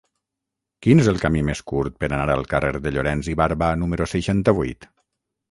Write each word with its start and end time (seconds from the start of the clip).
Quin 0.85 1.01
és 1.03 1.09
el 1.11 1.19
camí 1.25 1.43
més 1.49 1.61
curt 1.71 1.97
per 2.05 2.09
anar 2.09 2.33
al 2.37 2.41
carrer 2.55 2.73
de 2.87 2.95
Llorens 2.97 3.31
i 3.35 3.37
Barba 3.43 3.71
número 3.85 4.09
seixanta-vuit? 4.17 4.91